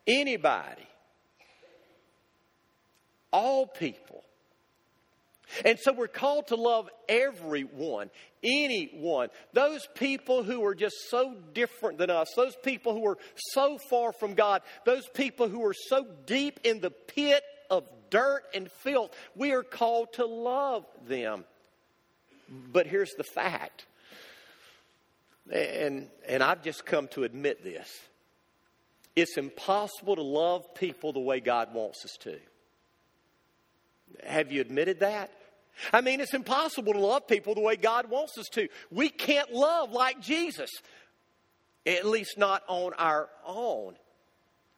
[0.06, 0.86] Anybody.
[3.32, 4.24] All people.
[5.64, 8.10] And so we're called to love everyone,
[8.42, 9.28] anyone.
[9.52, 14.12] Those people who are just so different than us, those people who are so far
[14.12, 19.10] from God, those people who are so deep in the pit of dirt and filth,
[19.34, 21.44] we are called to love them.
[22.48, 23.86] But here's the fact,
[25.52, 27.88] and, and I've just come to admit this
[29.16, 32.38] it's impossible to love people the way God wants us to.
[34.24, 35.30] Have you admitted that?
[35.92, 38.68] I mean, it's impossible to love people the way God wants us to.
[38.90, 40.70] We can't love like Jesus.
[41.86, 43.94] at least not on our own.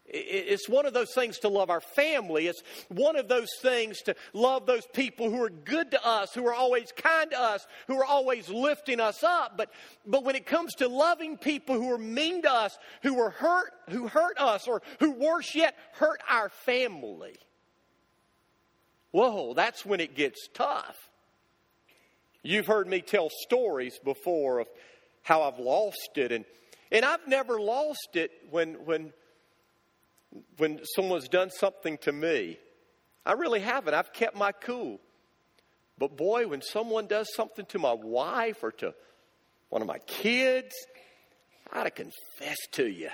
[0.05, 2.47] It's one of those things to love our family.
[2.47, 6.47] It's one of those things to love those people who are good to us, who
[6.47, 9.57] are always kind to us, who are always lifting us up.
[9.57, 9.71] But,
[10.05, 13.73] but when it comes to loving people who are mean to us, who are hurt,
[13.91, 17.37] who hurt us, or who worse yet, hurt our family,
[19.13, 20.97] whoa, that's when it gets tough.
[22.43, 24.69] You've heard me tell stories before of
[25.23, 26.45] how I've lost it, and,
[26.91, 29.13] and I've never lost it when, when
[30.57, 32.59] when someone's done something to me.
[33.25, 33.95] I really haven't.
[33.95, 34.99] I've kept my cool.
[35.99, 38.95] But boy, when someone does something to my wife or to
[39.69, 40.75] one of my kids,
[41.71, 43.11] I gotta confess to you,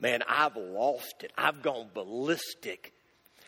[0.00, 1.32] man, I've lost it.
[1.36, 2.92] I've gone ballistic.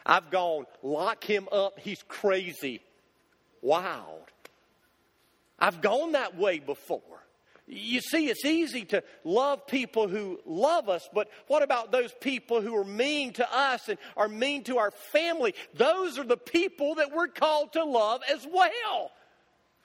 [0.04, 1.78] I've gone, lock him up.
[1.78, 2.80] He's crazy.
[3.60, 4.24] Wild.
[5.58, 7.00] I've gone that way before.
[7.68, 12.60] You see, it's easy to love people who love us, but what about those people
[12.60, 15.54] who are mean to us and are mean to our family?
[15.74, 19.12] Those are the people that we're called to love as well.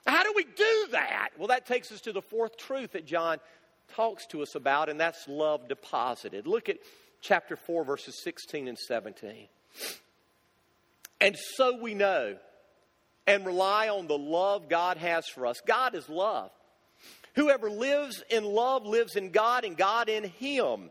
[0.06, 1.30] How do we do that?
[1.38, 3.38] Well, that takes us to the fourth truth that John
[3.94, 6.46] talks to us about, and that's love deposited.
[6.46, 6.78] Look at
[7.20, 9.48] chapter 4, verses 16 and 17.
[11.20, 12.36] And so we know
[13.26, 15.60] and rely on the love God has for us.
[15.66, 16.50] God is love.
[17.34, 20.90] Whoever lives in love lives in God and God in him.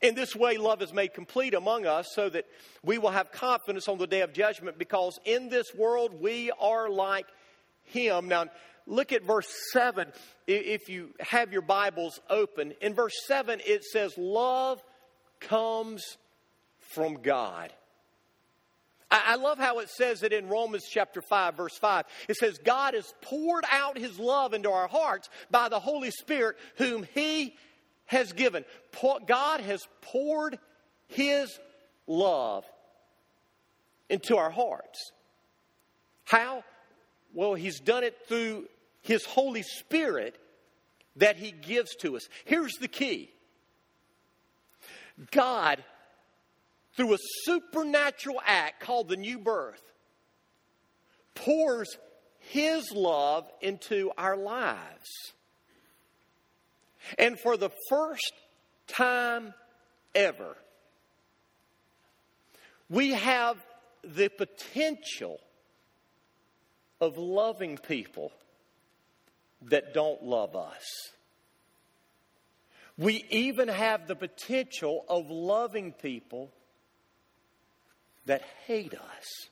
[0.00, 2.44] In this way, love is made complete among us so that
[2.84, 6.90] we will have confidence on the day of judgment because in this world we are
[6.90, 7.26] like
[7.84, 8.28] him.
[8.28, 8.46] Now,
[8.86, 10.12] look at verse 7
[10.46, 12.74] if you have your Bibles open.
[12.80, 14.82] In verse 7, it says, Love
[15.40, 16.18] comes
[16.94, 17.72] from God.
[19.14, 22.06] I love how it says it in Romans chapter 5, verse 5.
[22.28, 26.56] It says, God has poured out his love into our hearts by the Holy Spirit,
[26.76, 27.54] whom he
[28.06, 28.64] has given.
[29.26, 30.58] God has poured
[31.08, 31.58] his
[32.06, 32.64] love
[34.08, 35.12] into our hearts.
[36.24, 36.64] How?
[37.34, 38.66] Well, he's done it through
[39.02, 40.38] his Holy Spirit
[41.16, 42.28] that he gives to us.
[42.46, 43.30] Here's the key
[45.30, 45.84] God
[46.96, 49.82] through a supernatural act called the new birth,
[51.34, 51.96] pours
[52.38, 55.10] His love into our lives.
[57.18, 58.32] And for the first
[58.86, 59.54] time
[60.14, 60.56] ever,
[62.88, 63.56] we have
[64.04, 65.40] the potential
[67.00, 68.32] of loving people
[69.62, 70.84] that don't love us.
[72.98, 76.52] We even have the potential of loving people
[78.26, 79.48] that hate us.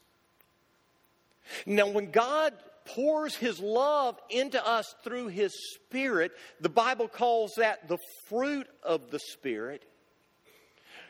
[1.67, 2.55] Now, when God
[2.85, 7.99] pours His love into us through His Spirit, the Bible calls that the
[8.29, 9.85] fruit of the Spirit.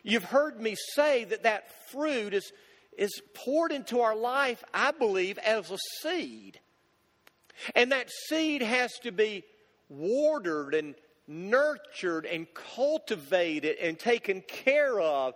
[0.02, 2.52] You've heard me say that that fruit is,
[2.96, 6.58] is poured into our life, I believe, as a seed.
[7.74, 9.44] And that seed has to be
[9.88, 10.94] watered and
[11.26, 15.34] nurtured and cultivated and taken care of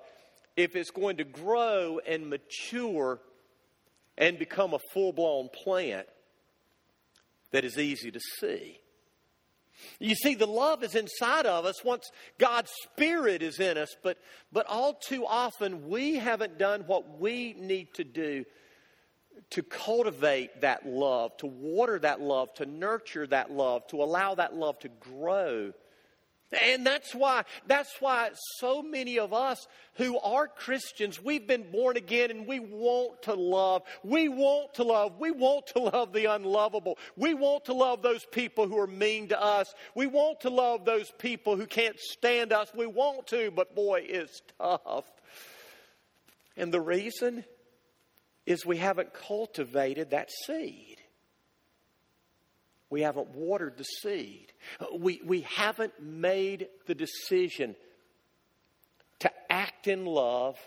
[0.56, 3.20] if it's going to grow and mature
[4.16, 6.06] and become a full blown plant
[7.50, 8.78] that is easy to see.
[9.98, 14.18] You see, the love is inside of us once God's Spirit is in us, but,
[14.52, 18.44] but all too often we haven't done what we need to do
[19.50, 24.54] to cultivate that love, to water that love, to nurture that love, to allow that
[24.54, 25.72] love to grow
[26.52, 31.96] and that's why, that's why so many of us who are Christians, we've been born
[31.96, 33.82] again and we want to love.
[34.02, 35.18] We want to love.
[35.18, 36.98] We want to love the unlovable.
[37.16, 39.74] We want to love those people who are mean to us.
[39.94, 42.70] We want to love those people who can't stand us.
[42.74, 45.04] We want to, but boy, it's tough.
[46.56, 47.44] And the reason
[48.46, 50.93] is we haven't cultivated that seed.
[52.90, 54.52] We haven't watered the seed.
[54.96, 57.74] We, we haven't made the decision
[59.20, 60.58] to act in love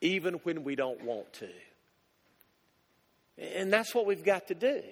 [0.00, 1.48] even when we don't want to.
[3.38, 4.82] And that's what we've got to do.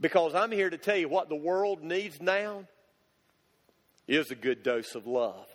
[0.00, 2.64] Because I'm here to tell you what the world needs now
[4.06, 5.46] is a good dose of love.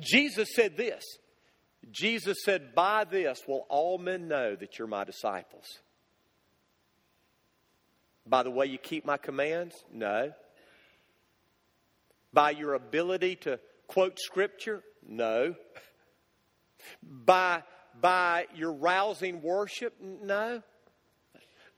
[0.00, 1.04] Jesus said this
[1.90, 5.78] Jesus said, By this will all men know that you're my disciples
[8.26, 9.74] by the way you keep my commands?
[9.92, 10.32] No.
[12.32, 14.82] By your ability to quote scripture?
[15.06, 15.54] No.
[17.02, 17.62] By,
[18.00, 19.94] by your rousing worship?
[20.00, 20.62] No.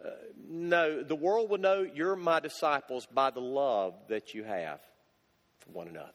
[0.05, 0.09] Uh,
[0.49, 4.81] no, the world will know you're my disciples by the love that you have
[5.61, 6.11] for one another.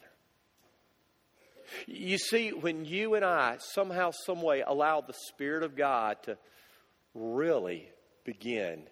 [1.86, 6.36] You see, when you and I somehow, some way allow the Spirit of God to
[7.14, 7.88] really
[8.24, 8.84] begin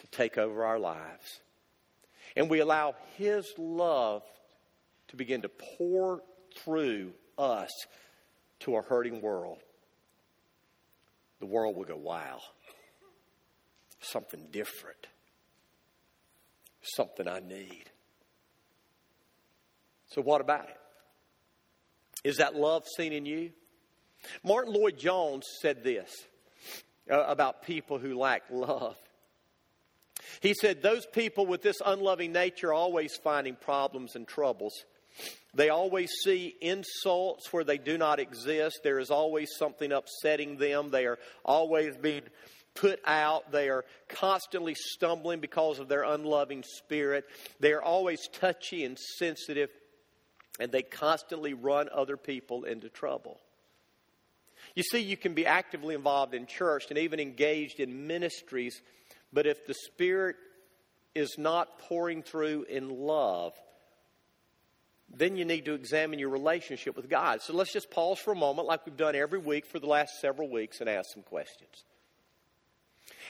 [0.00, 1.40] to take over our lives,
[2.36, 4.22] and we allow His love
[5.08, 6.22] to begin to pour
[6.56, 7.70] through us
[8.60, 9.58] to a hurting world,
[11.40, 12.40] the world will go, wow,
[14.00, 15.06] something different,
[16.82, 17.84] something I need.
[20.08, 20.76] So, what about it?
[22.24, 23.50] Is that love seen in you?
[24.44, 26.10] Martyn Lloyd-Jones said this
[27.10, 28.96] uh, about people who lack love.
[30.40, 34.74] He said, Those people with this unloving nature are always finding problems and troubles.
[35.54, 38.80] They always see insults where they do not exist.
[38.84, 40.90] There is always something upsetting them.
[40.90, 42.22] They are always being
[42.74, 43.50] put out.
[43.50, 47.24] They are constantly stumbling because of their unloving spirit.
[47.58, 49.70] They are always touchy and sensitive,
[50.60, 53.40] and they constantly run other people into trouble.
[54.74, 58.80] You see, you can be actively involved in church and even engaged in ministries,
[59.32, 60.36] but if the Spirit
[61.14, 63.52] is not pouring through in love,
[65.12, 67.42] then you need to examine your relationship with God.
[67.42, 70.20] So let's just pause for a moment, like we've done every week for the last
[70.20, 71.84] several weeks, and ask some questions.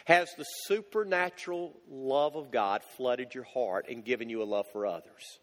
[0.05, 4.87] Has the supernatural love of God flooded your heart and given you a love for
[4.87, 5.39] others?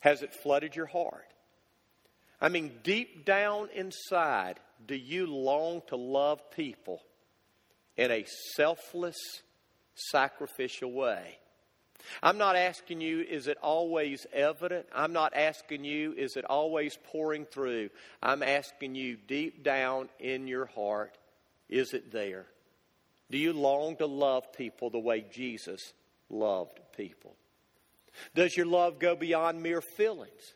[0.00, 1.26] Has it flooded your heart?
[2.40, 7.02] I mean, deep down inside, do you long to love people
[7.98, 8.24] in a
[8.54, 9.18] selfless,
[9.94, 11.36] sacrificial way?
[12.22, 14.86] I'm not asking you, is it always evident?
[14.94, 17.90] I'm not asking you, is it always pouring through?
[18.22, 21.18] I'm asking you, deep down in your heart,
[21.68, 22.46] is it there?
[23.30, 25.92] Do you long to love people the way Jesus
[26.30, 27.34] loved people?
[28.34, 30.54] Does your love go beyond mere feelings?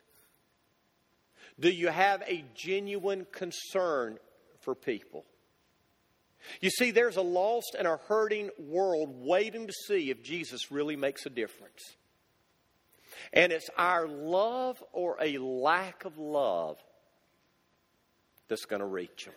[1.59, 4.17] Do you have a genuine concern
[4.61, 5.25] for people?
[6.61, 10.95] You see, there's a lost and a hurting world waiting to see if Jesus really
[10.95, 11.81] makes a difference.
[13.31, 16.77] And it's our love or a lack of love
[18.47, 19.33] that's going to reach them.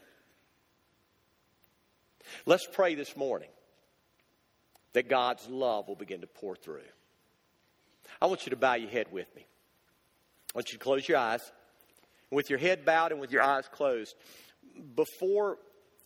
[2.45, 3.51] Let's pray this morning
[4.95, 6.81] that God's love will begin to pour through.
[8.21, 9.47] I want you to bow your head with me.
[10.55, 11.41] I want you to close your eyes.
[12.31, 14.17] With your head bowed and with your eyes closed,
[14.97, 15.59] before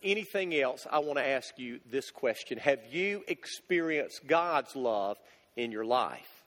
[0.03, 5.17] anything else, I want to ask you this question Have you experienced God's love
[5.55, 6.43] in your life?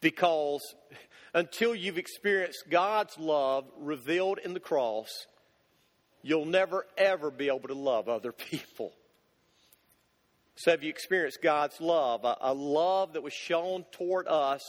[0.00, 0.74] Because
[1.32, 5.26] until you've experienced God's love revealed in the cross,
[6.22, 8.92] you'll never ever be able to love other people.
[10.56, 12.24] So, have you experienced God's love?
[12.24, 14.62] A, a love that was shown toward us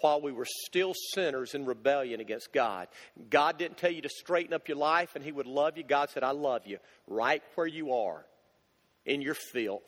[0.00, 2.88] while we were still sinners in rebellion against God.
[3.28, 5.84] God didn't tell you to straighten up your life and He would love you.
[5.84, 8.24] God said, I love you right where you are,
[9.04, 9.82] in your filth,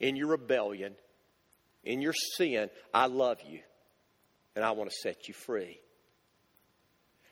[0.00, 0.94] in your rebellion,
[1.84, 2.70] in your sin.
[2.92, 3.60] I love you
[4.54, 5.78] and I want to set you free.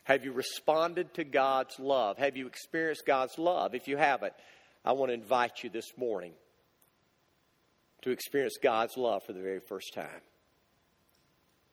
[0.05, 2.19] Have you responded to God's love?
[2.19, 3.75] Have you experienced God's love?
[3.75, 4.33] If you haven't,
[4.85, 6.33] I want to invite you this morning
[8.03, 10.23] to experience God's love for the very first time.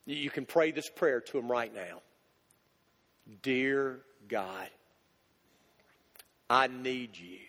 [0.08, 2.00] You can pray this prayer to Him right now.
[3.42, 4.68] Dear God,
[6.48, 7.40] I need you.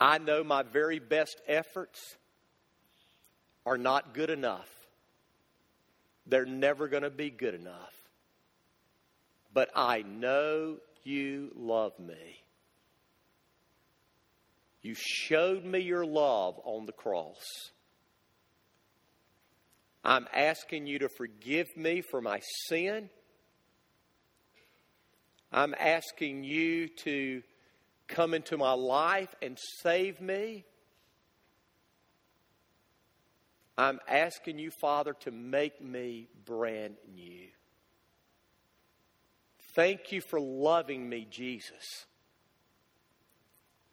[0.00, 2.14] I know my very best efforts
[3.66, 4.68] are not good enough.
[6.28, 7.94] They're never going to be good enough.
[9.52, 12.44] But I know you love me.
[14.80, 17.72] You showed me your love on the cross.
[20.04, 23.08] I'm asking you to forgive me for my sin.
[25.50, 27.42] I'm asking you to
[28.06, 30.66] come into my life and save me.
[33.78, 37.46] I'm asking you, Father, to make me brand new.
[39.74, 42.06] Thank you for loving me, Jesus.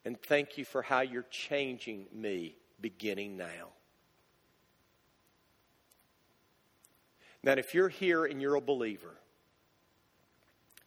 [0.03, 3.70] And thank you for how you're changing me beginning now.
[7.43, 9.15] Now, if you're here and you're a believer,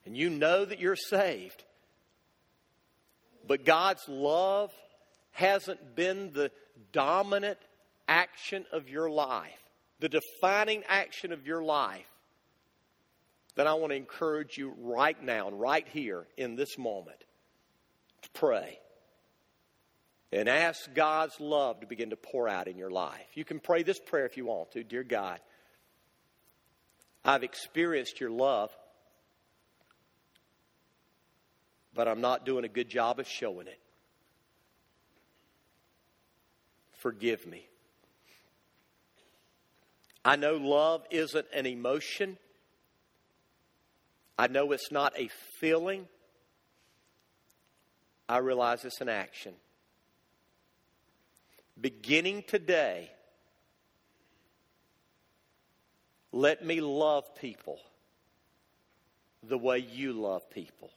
[0.06, 1.64] and you know that you're saved,
[3.46, 4.72] but God's love
[5.32, 6.50] hasn't been the
[6.92, 7.58] dominant
[8.06, 9.50] action of your life,
[10.00, 12.06] the defining action of your life,
[13.56, 17.24] then I want to encourage you right now and right here in this moment
[18.22, 18.78] to pray
[20.32, 23.26] and ask God's love to begin to pour out in your life.
[23.34, 24.82] You can pray this prayer if you want to.
[24.82, 25.38] Dear God,
[27.24, 28.70] I've experienced your love,
[31.94, 33.78] but I'm not doing a good job of showing it.
[36.98, 37.66] Forgive me.
[40.24, 42.38] I know love isn't an emotion.
[44.38, 46.08] I know it's not a feeling.
[48.28, 49.52] I realize it's an action.
[51.78, 53.10] Beginning today,
[56.34, 57.78] let me love people
[59.44, 60.90] the way you love people.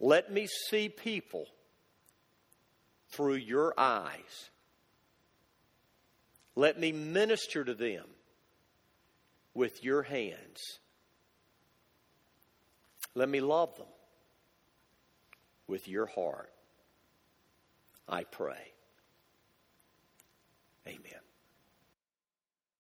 [0.00, 1.46] Let me see people
[3.10, 4.50] through your eyes.
[6.56, 8.06] Let me minister to them
[9.54, 10.80] with your hands.
[13.14, 13.86] Let me love them
[15.68, 16.52] with your heart.
[18.08, 18.72] I pray.
[20.88, 21.15] Amen.